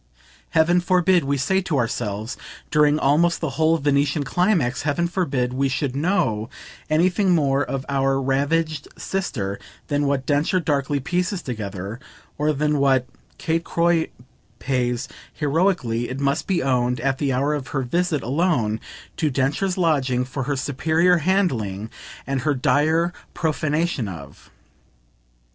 Heaven 0.57 0.81
forbid, 0.81 1.25
we 1.25 1.37
say 1.37 1.61
to 1.61 1.77
ourselves 1.77 2.35
during 2.71 2.97
almost 2.97 3.39
the 3.39 3.51
whole 3.61 3.77
Venetian 3.77 4.23
climax, 4.23 4.81
heaven 4.81 5.07
forbid 5.07 5.53
we 5.53 5.69
should 5.69 5.95
"know" 5.95 6.49
anything 6.89 7.35
more 7.35 7.63
of 7.63 7.85
our 7.87 8.19
ravaged 8.19 8.87
sister 8.99 9.59
than 9.89 10.07
what 10.07 10.25
Densher 10.25 10.59
darkly 10.59 10.99
pieces 10.99 11.43
together, 11.43 11.99
or 12.39 12.51
than 12.51 12.79
what 12.79 13.05
Kate 13.37 13.63
Croy 13.63 14.09
pays, 14.57 15.07
heroically, 15.31 16.09
it 16.09 16.19
must 16.19 16.47
be 16.47 16.63
owned, 16.63 16.99
at 16.99 17.19
the 17.19 17.31
hour 17.31 17.53
of 17.53 17.67
her 17.67 17.83
visit 17.83 18.23
alone 18.23 18.79
to 19.17 19.29
Densher's 19.29 19.77
lodging, 19.77 20.25
for 20.25 20.45
her 20.45 20.55
superior 20.55 21.17
handling 21.17 21.91
and 22.25 22.41
her 22.41 22.55
dire 22.55 23.13
profanation 23.35 24.07
of. 24.07 24.49